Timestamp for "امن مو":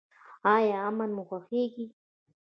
0.87-1.23